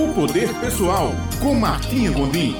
O 0.00 0.14
Poder 0.14 0.48
Pessoal, 0.60 1.10
com 1.42 1.54
Martinha 1.54 2.10
Gondim. 2.10 2.56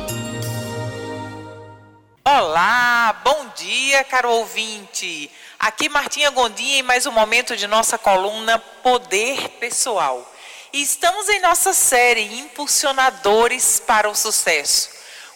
Olá, 2.23 3.19
bom 3.25 3.47
dia, 3.57 4.05
caro 4.05 4.31
ouvinte. 4.31 5.31
Aqui 5.59 5.89
Martinha 5.89 6.29
Gondim 6.29 6.73
em 6.73 6.83
mais 6.83 7.07
um 7.07 7.11
momento 7.11 7.57
de 7.57 7.67
nossa 7.67 7.97
coluna 7.97 8.59
Poder 8.59 9.49
Pessoal. 9.59 10.31
Estamos 10.71 11.31
em 11.31 11.41
nossa 11.41 11.73
série 11.73 12.41
Impulsionadores 12.41 13.81
para 13.87 14.11
o 14.11 14.15
Sucesso. 14.15 14.91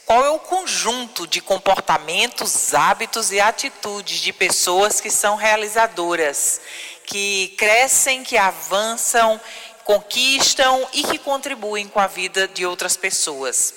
Qual 0.04 0.22
é 0.22 0.28
o 0.28 0.38
conjunto 0.38 1.26
de 1.26 1.40
comportamentos, 1.40 2.74
hábitos 2.74 3.32
e 3.32 3.40
atitudes 3.40 4.18
de 4.18 4.30
pessoas 4.30 5.00
que 5.00 5.10
são 5.10 5.36
realizadoras, 5.36 6.60
que 7.06 7.54
crescem, 7.56 8.22
que 8.22 8.36
avançam, 8.36 9.40
conquistam 9.84 10.88
e 10.92 11.02
que 11.04 11.18
contribuem 11.18 11.86
com 11.86 12.00
a 12.00 12.06
vida 12.06 12.48
de 12.48 12.66
outras 12.66 12.96
pessoas? 12.96 13.74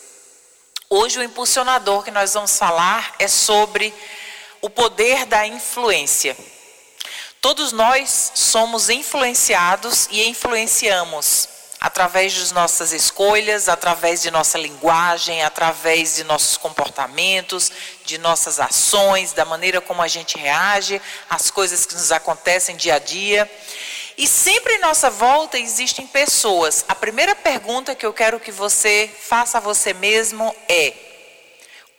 Hoje 0.90 1.20
o 1.20 1.24
impulsionador 1.24 2.04
que 2.04 2.12
nós 2.12 2.34
vamos 2.34 2.58
falar 2.58 3.16
é 3.20 3.28
sobre 3.28 3.94
o 4.62 4.70
poder 4.70 5.26
da 5.26 5.46
influência. 5.46 6.36
Todos 7.42 7.72
nós 7.72 8.32
somos 8.34 8.90
influenciados 8.90 10.08
e 10.10 10.28
influenciamos 10.28 11.50
através 11.80 12.34
de 12.34 12.54
nossas 12.54 12.92
escolhas, 12.92 13.70
através 13.70 14.22
de 14.22 14.32
nossa 14.32 14.58
linguagem, 14.58 15.44
através 15.44 16.16
de 16.16 16.24
nossos 16.24 16.58
comportamentos, 16.58 17.72
de 18.04 18.18
nossas 18.18 18.60
ações, 18.60 19.34
da 19.34 19.46
maneira 19.46 19.80
como 19.80 20.02
a 20.02 20.08
gente 20.08 20.38
reage 20.38 21.00
às 21.30 21.52
coisas 21.52 21.86
que 21.86 21.94
nos 21.94 22.12
acontecem 22.12 22.76
dia 22.76 22.96
a 22.96 23.00
dia. 23.00 23.50
E 24.18 24.28
sempre 24.28 24.74
em 24.74 24.80
nossa 24.80 25.12
volta 25.12 25.60
existem 25.60 26.08
pessoas. 26.08 26.84
A 26.88 26.96
primeira 26.96 27.36
pergunta 27.36 27.94
que 27.94 28.06
eu 28.06 28.12
quero 28.12 28.40
que 28.40 28.52
você 28.52 29.10
faça 29.20 29.60
a 29.60 29.62
você 29.62 29.94
mesmo 29.94 30.56
é: 30.68 30.94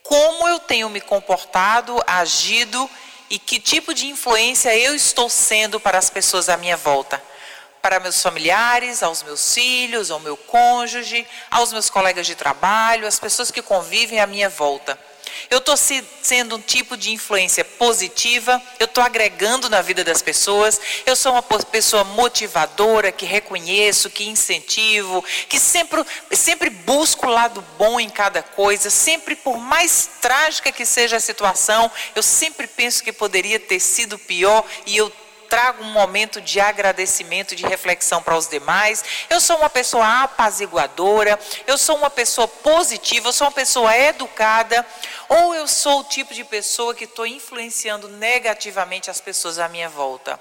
como 0.03 0.49
eu 0.49 0.59
tenho 0.59 0.91
me 0.91 1.01
comportado, 1.01 2.03
agido 2.07 2.91
e 3.31 3.39
que 3.39 3.61
tipo 3.61 3.95
de 3.95 4.07
influência 4.07 4.77
eu 4.77 4.97
estou 4.97 5.31
sendo 5.31 5.79
para 5.79 5.97
as 5.97 6.11
pessoas 6.11 6.49
à 6.49 6.57
minha 6.57 6.77
volta? 6.77 7.23
para 7.81 8.01
meus 8.01 8.21
familiares, 8.21 9.03
aos 9.03 9.23
meus 9.23 9.55
filhos, 9.55 10.11
ao 10.11 10.21
meu 10.21 10.37
cônjuge, 10.37 11.27
aos 11.51 11.73
meus 11.73 11.89
colegas 11.89 12.27
de 12.27 12.35
trabalho, 12.35 13.07
às 13.07 13.19
pessoas 13.19 13.51
que 13.51 13.63
convivem 13.63 14.21
à 14.21 14.27
minha 14.27 14.49
volta. 14.49 14.99
Eu 15.51 15.59
estou 15.59 15.77
sendo 15.77 16.57
um 16.57 16.61
tipo 16.61 16.97
de 16.97 17.13
influência 17.13 17.65
positiva, 17.65 18.61
eu 18.79 18.85
estou 18.85 19.03
agregando 19.03 19.69
na 19.69 19.81
vida 19.81 20.05
das 20.05 20.23
pessoas, 20.23 20.81
eu 21.07 21.17
sou 21.17 21.33
uma 21.33 21.43
pessoa 21.43 22.05
motivadora, 22.05 23.13
que 23.13 23.25
reconheço, 23.25 24.11
que 24.11 24.29
incentivo, 24.29 25.25
que 25.49 25.59
sempre, 25.59 26.05
sempre 26.33 26.71
busco 26.71 27.27
o 27.27 27.31
lado 27.31 27.65
bom 27.79 27.99
em 27.99 28.09
cada 28.09 28.43
coisa, 28.43 28.91
sempre, 28.91 29.37
por 29.37 29.59
mais 29.59 30.09
trágica 30.21 30.73
que 30.73 30.85
seja 30.85 31.17
a 31.17 31.21
situação, 31.21 31.91
eu 32.15 32.23
sempre 32.23 32.67
penso 32.67 33.03
que 33.03 33.13
poderia 33.13 33.59
ter 33.59 33.81
sido 33.81 34.19
pior 34.19 34.65
e 34.87 34.97
eu 34.97 35.13
trago 35.49 35.83
um 35.83 35.93
momento 35.93 36.41
de 36.41 36.61
agradecimento, 36.61 37.57
de 37.57 37.67
reflexão 37.67 38.23
para 38.23 38.37
os 38.37 38.49
demais. 38.49 39.05
Eu 39.31 39.41
sou 39.41 39.57
uma 39.57 39.71
pessoa 39.71 40.23
apaziguadora, 40.23 41.39
eu 41.67 41.79
sou 41.79 41.97
uma 41.97 42.11
pessoa 42.11 42.47
positiva, 42.47 43.29
eu 43.29 43.33
sou 43.33 43.47
uma 43.47 43.53
pessoa 43.53 43.97
educada, 43.97 44.87
ou 45.29 45.55
eu 45.55 45.67
sou 45.67 46.01
o 46.01 46.05
tipo 46.05 46.33
de 46.35 46.45
pessoa 46.45 46.95
que 46.95 47.05
estou 47.05 47.27
influenciando 47.27 48.09
negativamente 48.09 49.11
as 49.11 49.21
pessoas 49.21 49.59
à 49.59 49.69
minha 49.69 49.89
volta. 49.89 50.41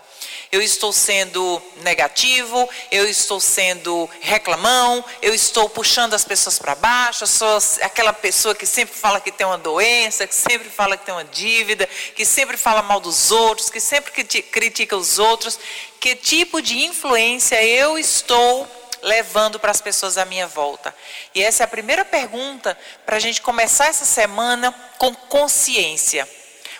Eu 0.51 0.61
estou 0.61 0.93
sendo 0.93 1.61
negativo, 1.77 2.69
eu 2.91 3.07
estou 3.07 3.39
sendo 3.39 4.09
reclamão, 4.21 5.03
eu 5.21 5.33
estou 5.33 5.69
puxando 5.69 6.13
as 6.13 6.23
pessoas 6.23 6.57
para 6.57 6.75
baixo, 6.75 7.23
eu 7.23 7.27
sou 7.27 7.57
aquela 7.81 8.13
pessoa 8.13 8.55
que 8.55 8.65
sempre 8.65 8.95
fala 8.95 9.19
que 9.19 9.31
tem 9.31 9.45
uma 9.45 9.57
doença, 9.57 10.25
que 10.25 10.35
sempre 10.35 10.69
fala 10.69 10.95
que 10.97 11.05
tem 11.05 11.13
uma 11.13 11.25
dívida, 11.25 11.87
que 12.15 12.25
sempre 12.25 12.57
fala 12.57 12.81
mal 12.81 12.99
dos 12.99 13.31
outros, 13.31 13.69
que 13.69 13.79
sempre 13.79 14.11
critica 14.11 14.96
os 14.97 15.19
outros, 15.19 15.59
que 15.99 16.15
tipo 16.15 16.61
de 16.61 16.85
influência 16.85 17.63
eu 17.63 17.97
estou 17.97 18.67
levando 19.01 19.59
para 19.59 19.71
as 19.71 19.81
pessoas 19.81 20.17
à 20.17 20.25
minha 20.25 20.47
volta? 20.47 20.93
E 21.33 21.43
essa 21.43 21.63
é 21.63 21.65
a 21.65 21.67
primeira 21.67 22.03
pergunta 22.03 22.77
para 23.05 23.17
a 23.17 23.19
gente 23.19 23.41
começar 23.41 23.87
essa 23.87 24.05
semana 24.05 24.73
com 24.97 25.13
consciência. 25.13 26.27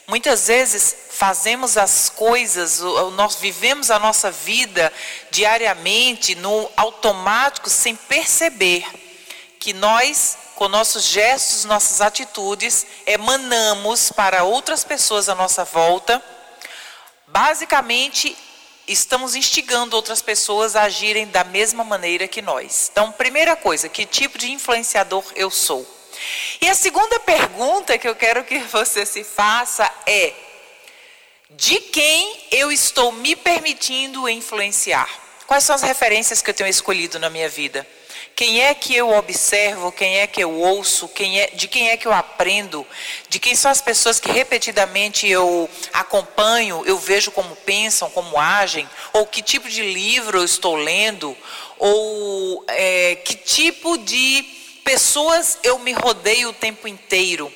Muitas 0.08 0.48
vezes 0.48 0.96
fazemos 1.12 1.78
as 1.78 2.10
coisas, 2.10 2.80
nós 3.16 3.36
vivemos 3.36 3.92
a 3.92 4.00
nossa 4.00 4.32
vida 4.32 4.94
diariamente 5.30 6.36
no 6.36 6.72
automático 6.78 7.70
sem 7.70 7.96
perceber 7.96 8.86
que 9.60 9.74
nós, 9.74 10.38
com 10.56 10.70
nossos 10.70 11.04
gestos, 11.04 11.66
nossas 11.66 12.00
atitudes, 12.00 12.86
emanamos 13.06 14.12
para 14.12 14.44
outras 14.44 14.84
pessoas 14.84 15.28
à 15.28 15.36
nossa 15.36 15.66
volta 15.66 16.24
basicamente 17.28 18.36
estamos 18.88 19.36
instigando 19.36 19.96
outras 19.96 20.22
pessoas 20.22 20.76
a 20.76 20.84
agirem 20.84 21.28
da 21.28 21.44
mesma 21.44 21.84
maneira 21.84 22.28
que 22.28 22.42
nós. 22.42 22.90
Então, 22.92 23.12
primeira 23.12 23.56
coisa, 23.56 23.90
que 23.90 24.06
tipo 24.06 24.38
de 24.38 24.52
influenciador 24.52 25.24
eu 25.36 25.52
sou? 25.52 25.86
E 26.62 26.70
a 26.70 26.74
segunda 26.74 27.20
pergunta 27.20 27.98
que 27.98 28.08
eu 28.08 28.16
quero 28.16 28.44
que 28.44 28.60
você 28.72 29.06
se 29.06 29.24
faça 29.24 29.90
é: 30.06 30.34
de 31.52 31.80
quem 31.80 32.46
eu 32.52 32.72
estou 32.72 33.12
me 33.12 33.36
permitindo 33.36 34.28
influenciar? 34.30 35.10
Quais 35.46 35.64
são 35.64 35.76
as 35.76 35.82
referências 35.82 36.42
que 36.42 36.50
eu 36.50 36.54
tenho 36.54 36.70
escolhido 36.70 37.20
na 37.20 37.30
minha 37.30 37.48
vida? 37.48 37.88
Quem 38.38 38.62
é 38.62 38.75
que 38.75 38.96
eu 38.96 39.09
observo, 39.18 39.92
quem 39.92 40.20
é 40.20 40.28
que 40.28 40.44
eu 40.44 40.53
ouço, 40.53 41.08
quem 41.08 41.40
é, 41.40 41.48
de 41.48 41.68
quem 41.68 41.90
é 41.90 41.98
que 41.98 42.08
eu 42.08 42.14
aprendo, 42.14 42.86
de 43.28 43.40
quem 43.40 43.56
são 43.56 43.72
as 43.72 43.81
pessoas 43.81 44.20
que 44.20 44.31
repetidamente 44.31 45.28
eu 45.28 45.68
acompanho, 45.92 46.84
eu 46.86 47.00
vejo 47.00 47.31
como 47.31 47.56
pensam, 47.56 48.12
como 48.12 48.38
agem, 48.38 48.88
ou 49.12 49.25
que 49.25 49.42
tipo 49.42 49.68
de 49.68 49.81
livro 49.81 50.38
eu 50.38 50.46
estou 50.46 50.75
lendo, 50.75 51.36
ou 51.80 52.64
é, 52.68 53.16
que 53.16 53.34
tipo 53.34 53.98
de 53.98 54.46
pessoas 54.84 55.58
eu 55.64 55.80
me 55.80 55.94
rodeio 55.94 56.50
o 56.50 56.54
tempo 56.54 56.88
inteiro. 56.88 57.52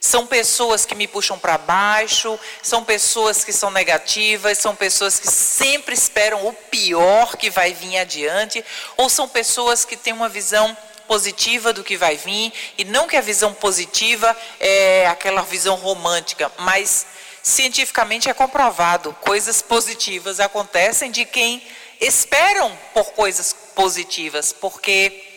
São 0.00 0.26
pessoas 0.26 0.84
que 0.84 0.94
me 0.94 1.08
puxam 1.08 1.38
para 1.38 1.58
baixo, 1.58 2.38
são 2.62 2.84
pessoas 2.84 3.44
que 3.44 3.52
são 3.52 3.70
negativas, 3.70 4.58
são 4.58 4.74
pessoas 4.74 5.18
que 5.18 5.28
sempre 5.28 5.94
esperam 5.94 6.46
o 6.46 6.52
pior 6.52 7.36
que 7.36 7.50
vai 7.50 7.72
vir 7.72 7.98
adiante, 7.98 8.64
ou 8.96 9.08
são 9.08 9.28
pessoas 9.28 9.84
que 9.84 9.96
têm 9.96 10.12
uma 10.12 10.28
visão 10.28 10.76
positiva 11.06 11.72
do 11.72 11.82
que 11.82 11.96
vai 11.96 12.16
vir, 12.16 12.52
e 12.76 12.84
não 12.84 13.08
que 13.08 13.16
a 13.16 13.20
visão 13.22 13.52
positiva 13.54 14.36
é 14.60 15.06
aquela 15.06 15.42
visão 15.42 15.74
romântica, 15.74 16.52
mas 16.58 17.06
cientificamente 17.42 18.28
é 18.28 18.34
comprovado, 18.34 19.16
coisas 19.22 19.62
positivas 19.62 20.38
acontecem 20.38 21.10
de 21.10 21.24
quem 21.24 21.62
esperam 22.00 22.76
por 22.92 23.12
coisas 23.12 23.54
positivas, 23.74 24.52
porque 24.52 25.27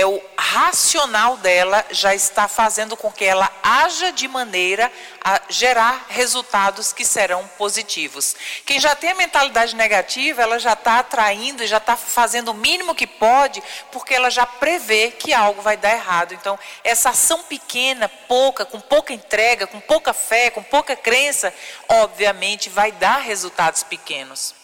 é 0.00 0.06
o 0.06 0.22
racional 0.34 1.36
dela 1.36 1.84
já 1.90 2.14
está 2.14 2.48
fazendo 2.48 2.96
com 2.96 3.12
que 3.12 3.22
ela 3.22 3.50
haja 3.62 4.10
de 4.10 4.26
maneira 4.26 4.90
a 5.22 5.42
gerar 5.50 6.06
resultados 6.08 6.90
que 6.90 7.04
serão 7.04 7.46
positivos. 7.58 8.34
Quem 8.64 8.80
já 8.80 8.94
tem 8.94 9.10
a 9.10 9.14
mentalidade 9.14 9.76
negativa, 9.76 10.40
ela 10.40 10.58
já 10.58 10.72
está 10.72 11.00
atraindo, 11.00 11.66
já 11.66 11.76
está 11.76 11.96
fazendo 11.96 12.52
o 12.52 12.54
mínimo 12.54 12.94
que 12.94 13.06
pode, 13.06 13.62
porque 13.92 14.14
ela 14.14 14.30
já 14.30 14.46
prevê 14.46 15.10
que 15.10 15.34
algo 15.34 15.60
vai 15.60 15.76
dar 15.76 15.92
errado. 15.92 16.32
Então, 16.32 16.58
essa 16.82 17.10
ação 17.10 17.42
pequena, 17.42 18.08
pouca, 18.08 18.64
com 18.64 18.80
pouca 18.80 19.12
entrega, 19.12 19.66
com 19.66 19.80
pouca 19.80 20.14
fé, 20.14 20.48
com 20.48 20.62
pouca 20.62 20.96
crença, 20.96 21.52
obviamente 21.86 22.70
vai 22.70 22.90
dar 22.90 23.18
resultados 23.18 23.82
pequenos. 23.82 24.54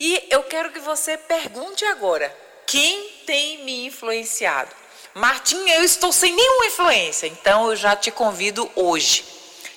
E 0.00 0.26
eu 0.30 0.42
quero 0.44 0.72
que 0.72 0.80
você 0.80 1.18
pergunte 1.18 1.84
agora: 1.84 2.34
quem 2.72 3.06
tem 3.26 3.64
me 3.66 3.84
influenciado? 3.84 4.70
Martinha, 5.12 5.74
eu 5.74 5.84
estou 5.84 6.10
sem 6.10 6.34
nenhuma 6.34 6.64
influência, 6.64 7.26
então 7.26 7.68
eu 7.68 7.76
já 7.76 7.94
te 7.94 8.10
convido 8.10 8.66
hoje. 8.74 9.26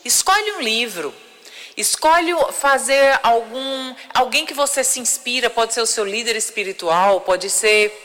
Escolhe 0.06 0.54
um 0.54 0.62
livro. 0.62 1.14
Escolhe 1.76 2.32
fazer 2.54 3.20
algum 3.22 3.94
alguém 4.14 4.46
que 4.46 4.54
você 4.54 4.82
se 4.82 5.02
inspira, 5.02 5.50
pode 5.50 5.74
ser 5.74 5.82
o 5.82 5.86
seu 5.86 6.06
líder 6.06 6.38
espiritual, 6.38 7.20
pode 7.20 7.50
ser 7.50 8.05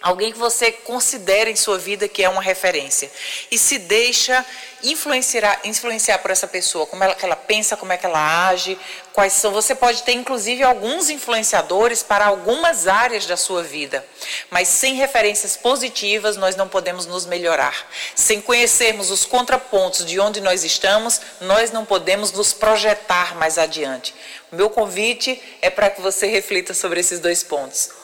alguém 0.00 0.32
que 0.32 0.38
você 0.38 0.70
considera 0.70 1.50
em 1.50 1.56
sua 1.56 1.78
vida 1.78 2.08
que 2.08 2.22
é 2.22 2.28
uma 2.28 2.42
referência 2.42 3.10
e 3.50 3.58
se 3.58 3.78
deixa 3.78 4.44
influenciar, 4.82 5.60
influenciar 5.64 6.18
por 6.18 6.30
essa 6.30 6.46
pessoa, 6.46 6.86
como 6.86 7.02
ela, 7.02 7.16
ela 7.20 7.36
pensa, 7.36 7.76
como 7.76 7.92
é 7.92 7.96
que 7.96 8.06
ela 8.06 8.48
age, 8.48 8.78
quais 9.12 9.32
são. 9.32 9.52
Você 9.52 9.74
pode 9.74 10.02
ter 10.04 10.12
inclusive 10.12 10.62
alguns 10.62 11.10
influenciadores 11.10 12.02
para 12.02 12.26
algumas 12.26 12.86
áreas 12.86 13.26
da 13.26 13.36
sua 13.36 13.62
vida, 13.62 14.04
mas 14.50 14.68
sem 14.68 14.94
referências 14.94 15.56
positivas 15.56 16.36
nós 16.36 16.54
não 16.54 16.68
podemos 16.68 17.06
nos 17.06 17.26
melhorar. 17.26 17.86
Sem 18.14 18.40
conhecermos 18.40 19.10
os 19.10 19.24
contrapontos 19.24 20.06
de 20.06 20.20
onde 20.20 20.40
nós 20.40 20.62
estamos, 20.62 21.20
nós 21.40 21.72
não 21.72 21.84
podemos 21.84 22.30
nos 22.32 22.52
projetar 22.52 23.34
mais 23.36 23.58
adiante. 23.58 24.14
O 24.52 24.56
meu 24.56 24.70
convite 24.70 25.42
é 25.60 25.68
para 25.70 25.90
que 25.90 26.00
você 26.00 26.26
reflita 26.26 26.72
sobre 26.72 27.00
esses 27.00 27.18
dois 27.18 27.42
pontos 27.42 27.97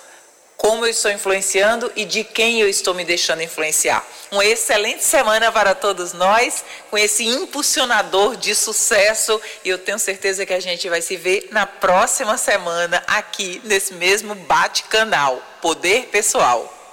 como 0.65 0.87
eu 0.87 0.91
estou 0.91 1.11
influenciando 1.11 1.93
e 1.95 2.07
de 2.07 2.25
quem 2.25 2.59
eu 2.59 2.67
estou 2.67 2.95
me 2.95 3.05
deixando 3.05 3.43
influenciar. 3.43 4.03
Uma 4.31 4.47
excelente 4.47 5.05
semana 5.05 5.53
para 5.53 5.75
todos 5.75 6.15
nós, 6.15 6.65
com 6.91 6.97
esse 6.97 7.23
impulsionador 7.23 8.35
de 8.35 8.55
sucesso, 8.55 9.39
e 9.63 9.69
eu 9.69 9.77
tenho 9.77 9.99
certeza 9.99 10.47
que 10.47 10.55
a 10.55 10.61
gente 10.61 10.89
vai 10.89 11.03
se 11.03 11.19
ver 11.19 11.49
na 11.51 11.67
próxima 11.67 12.39
semana 12.39 13.05
aqui 13.07 13.61
nesse 13.65 13.93
mesmo 13.93 14.35
bate-canal 14.35 15.43
Poder 15.61 16.07
Pessoal. 16.07 16.84